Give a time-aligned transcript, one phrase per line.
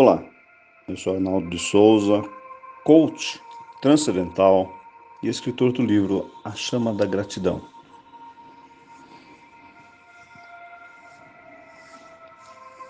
[0.00, 0.22] Olá,
[0.86, 2.22] eu sou Arnaldo de Souza,
[2.84, 3.42] coach
[3.82, 4.72] transcendental
[5.24, 7.60] e escritor do livro A Chama da Gratidão.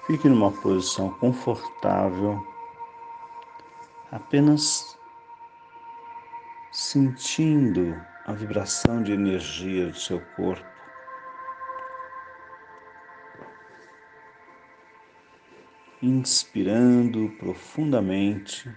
[0.07, 2.47] Fique numa posição confortável,
[4.13, 4.99] apenas
[6.71, 10.78] sentindo a vibração de energia do seu corpo.
[16.01, 18.73] Inspirando profundamente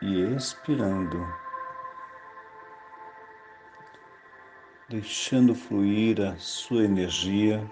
[0.00, 1.18] e expirando,
[4.88, 7.68] deixando fluir a sua energia.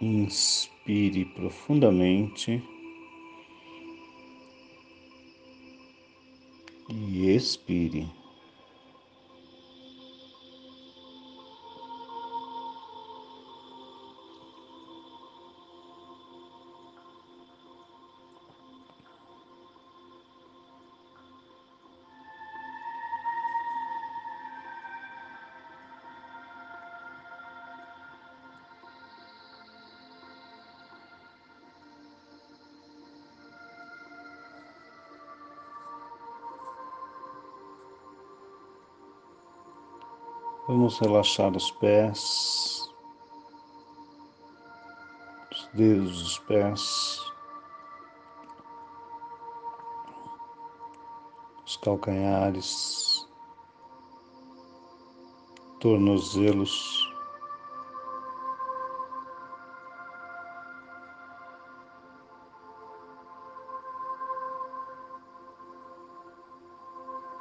[0.00, 2.71] Inspire profundamente.
[6.92, 8.21] E expire.
[40.68, 42.88] Vamos relaxar os pés,
[45.50, 47.20] os dedos dos pés,
[51.66, 53.28] os calcanhares,
[55.80, 57.10] tornozelos.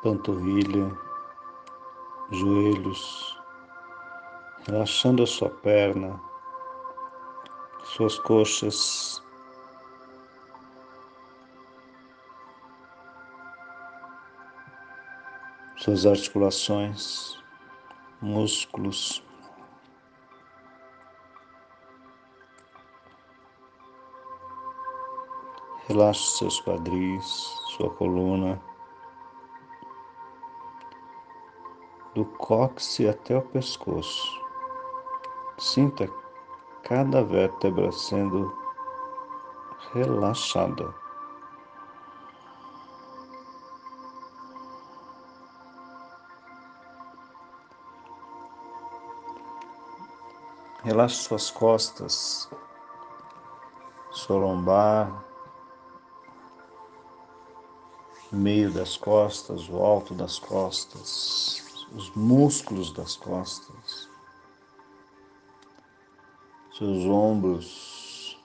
[0.02, 1.11] Panturrilha
[2.32, 3.38] joelhos,
[4.66, 6.20] relaxando a sua perna,
[7.84, 9.22] suas coxas,
[15.76, 17.38] suas articulações,
[18.22, 19.22] músculos.
[25.88, 27.26] Relaxe seus quadris,
[27.76, 28.71] sua coluna.
[32.14, 34.42] Do cóccix até o pescoço.
[35.58, 36.10] Sinta
[36.84, 38.54] cada vértebra sendo
[39.94, 40.94] relaxada.
[50.84, 52.50] Relaxe suas costas,
[54.12, 55.24] sua lombar,
[58.32, 61.61] meio das costas, o alto das costas
[61.94, 64.10] os músculos das costas,
[66.78, 68.40] seus ombros,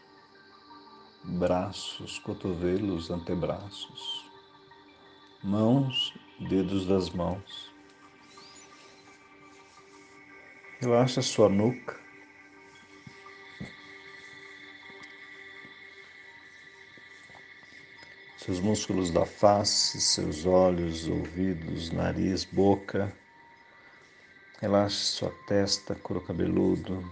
[1.24, 4.28] braços, cotovelos, antebraços,
[5.42, 6.12] mãos,
[6.48, 7.72] dedos das mãos.
[10.80, 11.98] Relaxa sua nuca.
[18.36, 23.12] Seus músculos da face, seus olhos, ouvidos, nariz, boca,
[24.59, 27.05] Relaxe sua testa, couro cabeludo.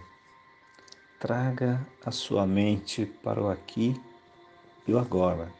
[1.21, 4.00] Traga a sua mente para o aqui
[4.87, 5.53] e o agora.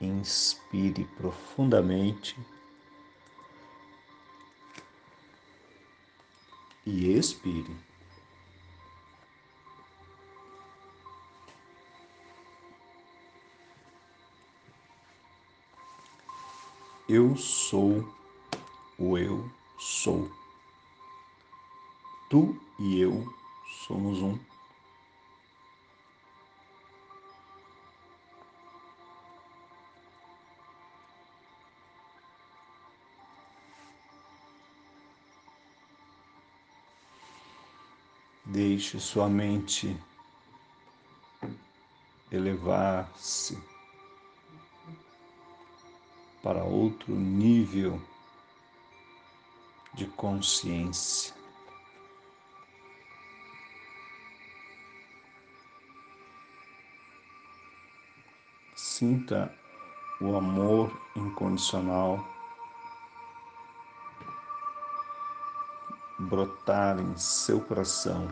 [0.00, 2.36] Inspire profundamente
[6.84, 7.76] e expire.
[17.08, 18.21] Eu sou
[18.98, 20.30] o eu sou.
[22.30, 23.24] Tu e eu
[23.86, 24.38] somos um.
[38.44, 39.96] Deixe sua mente
[42.30, 43.58] elevar-se
[46.42, 48.00] para outro nível
[49.94, 51.34] de consciência.
[58.74, 59.52] Sinta
[60.20, 62.24] o amor incondicional
[66.18, 68.28] brotar em seu coração.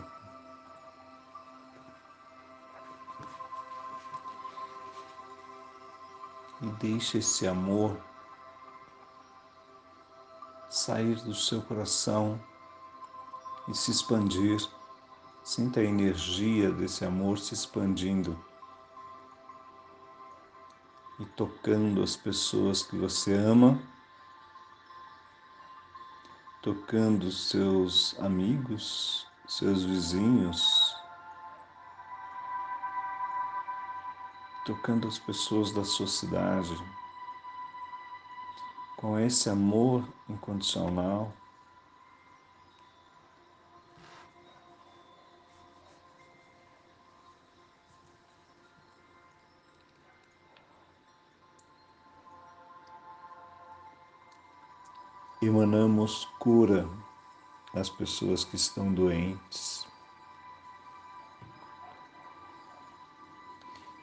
[6.79, 7.97] Deixe esse amor
[10.71, 12.41] sair do seu coração
[13.67, 14.57] e se expandir.
[15.43, 18.39] Sinta a energia desse amor se expandindo
[21.19, 23.81] e tocando as pessoas que você ama,
[26.61, 30.95] tocando seus amigos, seus vizinhos,
[34.65, 37.00] tocando as pessoas da sua cidade.
[39.01, 41.33] Com esse amor incondicional,
[55.41, 56.87] emanamos cura
[57.73, 59.87] às pessoas que estão doentes.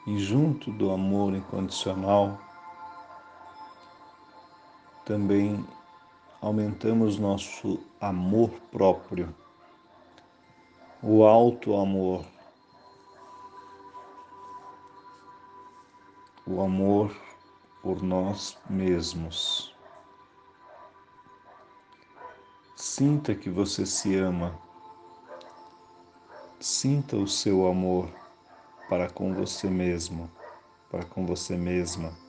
[0.05, 2.48] E junto do amor incondicional,
[5.09, 5.65] também
[6.39, 9.35] aumentamos nosso amor próprio,
[11.01, 12.23] o alto amor,
[16.45, 17.11] o amor
[17.81, 19.75] por nós mesmos.
[22.75, 24.61] Sinta que você se ama.
[26.59, 28.07] Sinta o seu amor
[28.87, 30.29] para com você mesmo,
[30.91, 32.28] para com você mesma.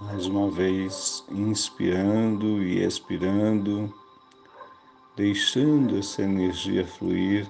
[0.00, 3.92] Mais uma vez, inspirando e expirando,
[5.16, 7.48] deixando essa energia fluir.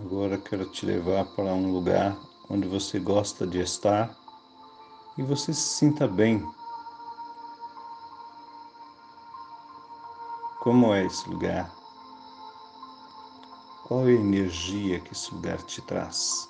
[0.00, 2.16] Agora quero te levar para um lugar
[2.48, 4.16] onde você gosta de estar
[5.18, 6.40] e você se sinta bem.
[10.60, 11.74] Como é esse lugar?
[13.88, 16.48] Qual é a energia que esse lugar te traz?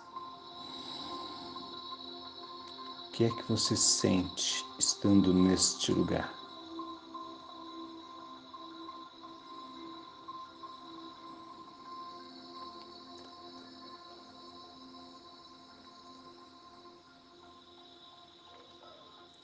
[3.09, 6.38] O que é que você sente estando neste lugar?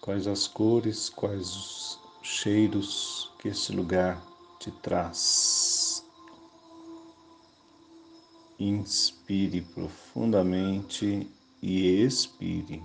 [0.04, 4.22] Quais as cores, quais os cheiros que esse lugar
[4.60, 6.04] te traz.
[8.60, 11.26] Inspire profundamente
[11.62, 12.82] e expire.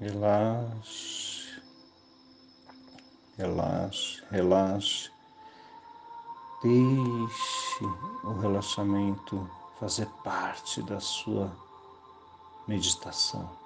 [0.00, 1.60] Relaxe,
[3.36, 5.10] relaxe, relaxe.
[6.62, 7.84] Deixe
[8.24, 9.46] o relaxamento
[9.78, 11.54] fazer parte da sua
[12.66, 13.59] meditação.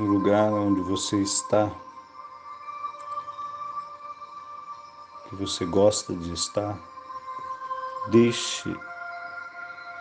[0.00, 1.70] No lugar onde você está,
[5.28, 6.78] que você gosta de estar,
[8.10, 8.74] deixe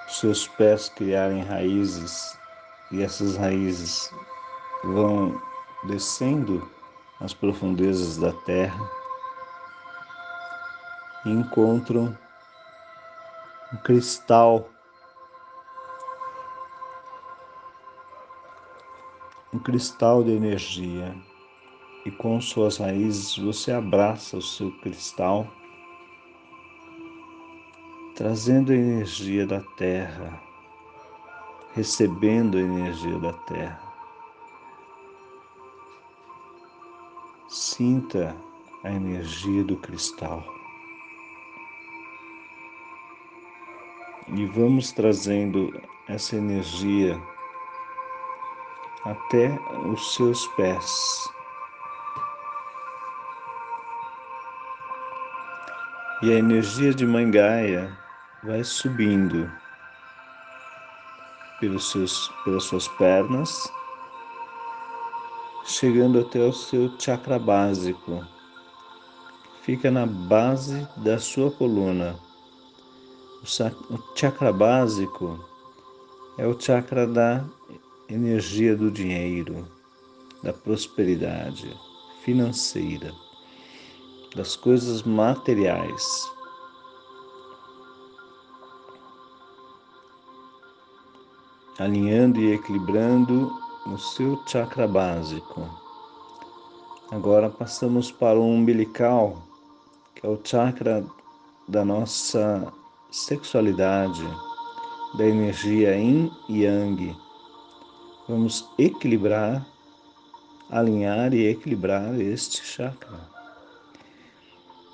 [0.08, 2.39] seus pés criarem raízes
[2.94, 4.10] e essas raízes
[4.86, 5.39] vão
[5.84, 6.65] descendo
[7.20, 8.89] as profundezas da terra
[11.25, 12.18] e encontram
[13.74, 14.70] um cristal,
[19.53, 21.15] um cristal de energia.
[22.06, 25.48] E com suas raízes você abraça o seu cristal,
[28.15, 30.41] trazendo a energia da terra,
[31.74, 33.82] recebendo a energia da terra.
[37.50, 38.36] Sinta
[38.84, 40.44] a energia do cristal.
[44.27, 47.20] E vamos trazendo essa energia
[49.06, 51.29] até os seus pés.
[56.22, 57.98] E a energia de Mãe Gaia
[58.44, 59.50] vai subindo
[61.60, 63.72] pelos seus, pelas suas pernas,
[65.65, 68.25] chegando até o seu chakra básico.
[69.62, 72.20] Fica na base da sua coluna
[73.41, 75.39] o chakra básico
[76.38, 77.46] é o chakra da
[78.10, 79.68] energia do dinheiro,
[80.42, 81.72] da prosperidade
[82.24, 83.13] financeira,
[84.36, 86.28] das coisas materiais.
[91.78, 95.70] Alinhando e equilibrando o seu chakra básico.
[97.12, 99.42] Agora passamos para o umbilical,
[100.16, 101.06] que é o chakra
[101.68, 102.74] da nossa
[103.12, 104.25] sexualidade,
[105.18, 107.29] da energia yin e yang.
[108.30, 109.66] Vamos equilibrar,
[110.70, 113.20] alinhar e equilibrar este chakra.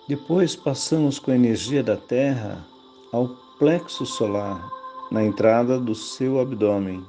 [0.07, 2.65] Depois passamos com a energia da terra
[3.11, 3.27] ao
[3.59, 4.65] plexo solar,
[5.11, 7.05] na entrada do seu abdômen,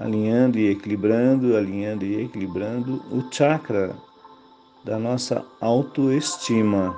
[0.00, 3.96] alinhando e equilibrando, alinhando e equilibrando o chakra
[4.82, 6.96] da nossa autoestima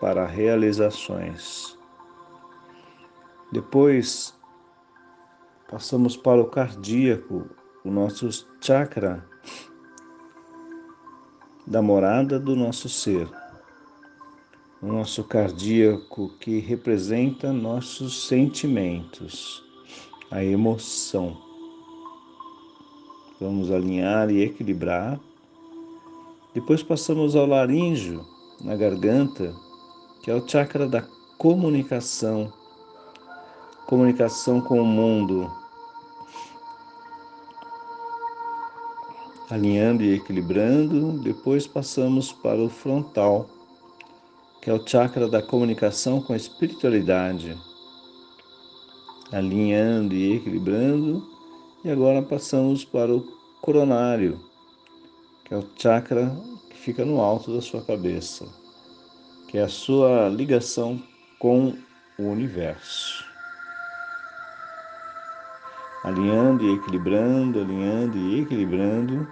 [0.00, 1.76] para realizações.
[3.50, 4.32] Depois
[5.70, 7.48] passamos para o cardíaco,
[7.84, 8.28] o nosso
[8.60, 9.24] chakra
[11.64, 13.28] da morada do nosso ser.
[14.82, 19.62] O nosso cardíaco que representa nossos sentimentos,
[20.28, 21.40] a emoção.
[23.40, 25.20] Vamos alinhar e equilibrar.
[26.52, 28.26] Depois passamos ao laríngeo,
[28.60, 29.54] na garganta,
[30.20, 31.06] que é o chakra da
[31.38, 32.52] comunicação
[33.90, 35.50] comunicação com o mundo,
[39.50, 41.18] alinhando e equilibrando.
[41.18, 43.50] Depois passamos para o frontal,
[44.62, 47.58] que é o chakra da comunicação com a espiritualidade,
[49.32, 51.28] alinhando e equilibrando.
[51.84, 53.26] E agora passamos para o
[53.60, 54.38] coronário,
[55.44, 56.32] que é o chakra
[56.68, 58.46] que fica no alto da sua cabeça,
[59.48, 61.02] que é a sua ligação
[61.40, 61.74] com
[62.16, 63.29] o universo
[66.04, 69.28] alinhando e equilibrando, alinhando e equilibrando.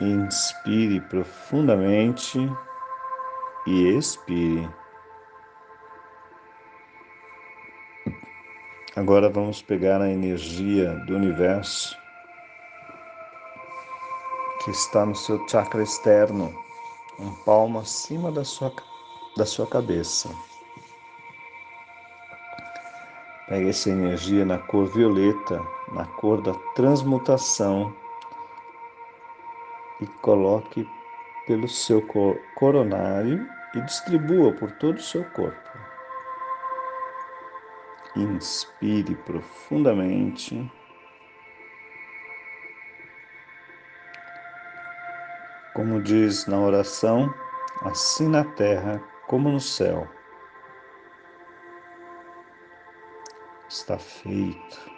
[0.00, 2.38] Inspire profundamente
[3.66, 4.68] e expire.
[8.96, 11.96] Agora vamos pegar a energia do universo
[14.64, 16.52] que está no seu chakra externo,
[17.18, 18.72] um palmo acima da sua,
[19.36, 20.28] da sua cabeça.
[23.50, 25.60] Pegue essa energia na cor violeta,
[25.92, 27.92] na cor da transmutação
[30.00, 30.88] e coloque
[31.48, 32.00] pelo seu
[32.54, 35.68] coronário e distribua por todo o seu corpo.
[38.14, 40.72] Inspire profundamente.
[45.74, 47.34] Como diz na oração,
[47.82, 50.19] assim na terra como no céu.
[53.90, 54.90] Está feito.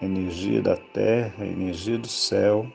[0.00, 2.66] energia da terra, energia do céu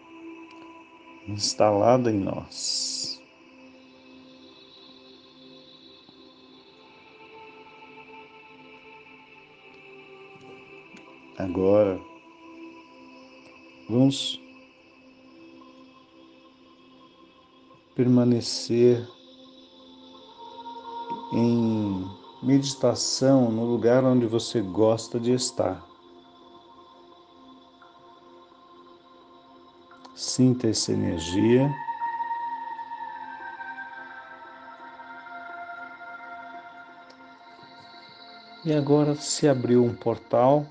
[1.28, 3.22] instalada em nós.
[11.38, 12.00] Agora,
[13.90, 14.42] vamos
[17.94, 19.06] permanecer
[21.34, 25.84] em meditação no lugar onde você gosta de estar.
[30.16, 31.70] Sinta essa energia.
[38.66, 40.66] E agora se abriu um portal,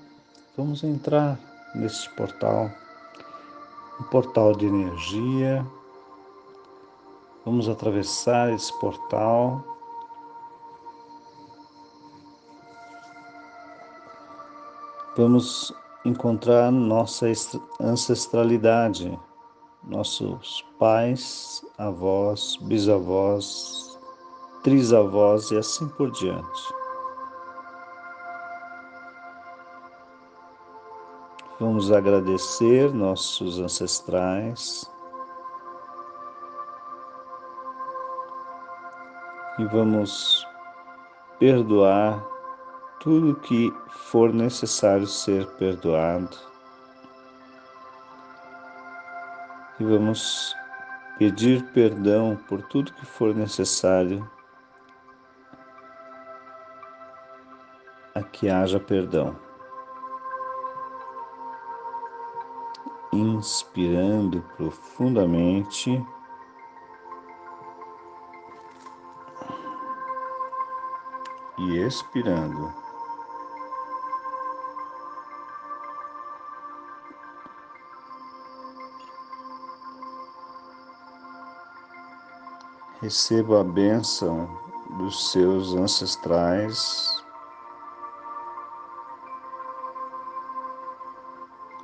[0.55, 1.39] vamos entrar
[1.73, 2.69] nesse portal,
[3.99, 5.65] um portal de energia.
[7.43, 9.76] Vamos atravessar esse portal.
[15.17, 15.73] Vamos
[16.05, 17.25] encontrar nossa
[17.81, 19.19] ancestralidade,
[19.83, 23.99] nossos pais, avós, bisavós,
[24.61, 26.73] trisavós e assim por diante.
[31.59, 34.87] Vamos agradecer nossos ancestrais
[39.57, 40.45] e vamos
[41.39, 42.36] perdoar
[43.07, 46.37] tudo que for necessário ser perdoado.
[49.79, 50.53] E vamos
[51.17, 54.29] pedir perdão por tudo que for necessário
[58.13, 59.39] a que haja perdão.
[63.13, 66.05] inspirando profundamente.
[71.57, 72.86] E expirando.
[83.07, 84.49] Receba a bênção
[84.97, 87.23] dos seus ancestrais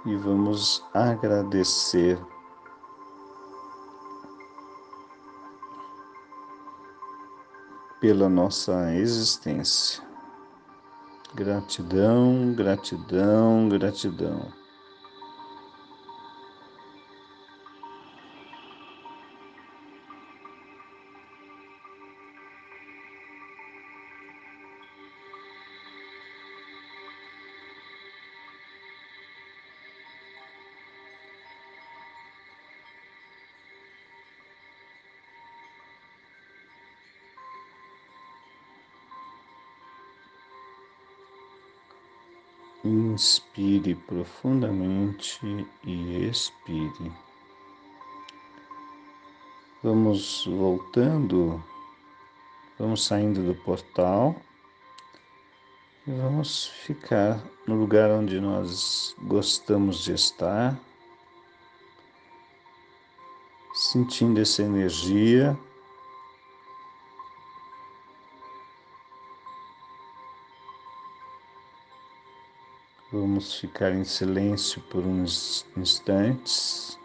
[0.05, 2.19] e vamos agradecer
[8.01, 10.03] pela nossa existência.
[11.33, 14.62] Gratidão, gratidão, gratidão.
[42.85, 45.39] Inspire profundamente
[45.85, 47.11] e expire.
[49.81, 51.63] Vamos voltando,
[52.77, 54.35] vamos saindo do portal
[56.05, 60.77] e vamos ficar no lugar onde nós gostamos de estar,
[63.73, 65.57] sentindo essa energia
[73.33, 76.99] Vamos ficar em silêncio por uns instantes.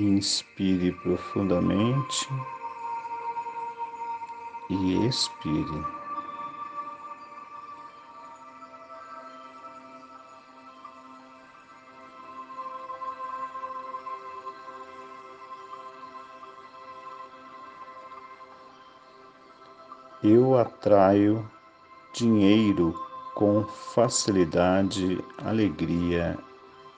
[0.00, 2.26] Inspire profundamente
[4.70, 5.84] e expire.
[20.22, 21.46] Eu atraio
[22.14, 22.94] dinheiro
[23.34, 26.38] com facilidade, alegria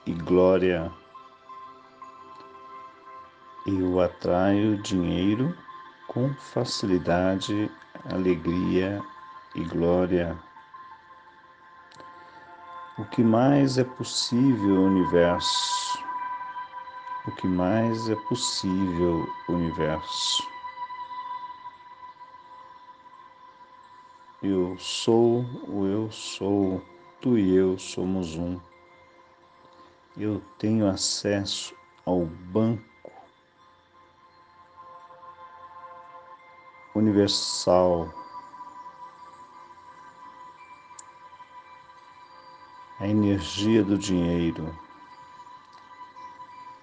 [0.05, 0.89] e glória
[3.65, 5.57] eu atraio dinheiro
[6.07, 7.71] com facilidade,
[8.11, 9.01] alegria
[9.55, 10.37] e glória.
[12.97, 15.97] O que mais é possível, universo?
[17.25, 20.43] O que mais é possível, universo?
[24.41, 26.81] Eu sou o eu sou,
[27.21, 28.59] tu e eu somos um.
[30.17, 31.73] Eu tenho acesso
[32.05, 32.92] ao banco
[36.95, 38.13] universal.
[42.99, 44.77] A energia do dinheiro.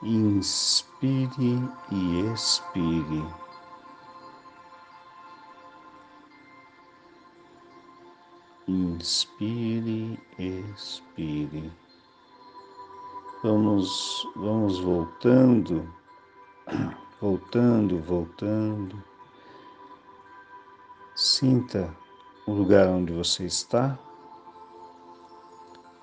[0.03, 3.27] Inspire e expire.
[8.67, 11.73] Inspire, expire.
[13.43, 15.89] Vamos, vamos voltando,
[17.21, 19.10] voltando, voltando.
[21.15, 21.95] Sinta
[22.47, 23.99] o lugar onde você está.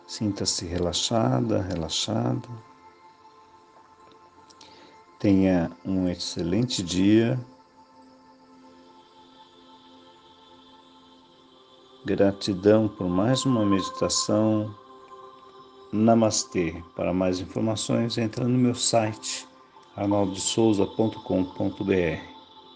[0.05, 2.47] Sinta-se relaxada, relaxado.
[5.19, 7.39] Tenha um excelente dia.
[12.05, 14.73] Gratidão por mais uma meditação.
[15.91, 16.83] Namastê.
[16.95, 19.47] Para mais informações, entra no meu site
[19.95, 22.37] arnaldosouza.com.br.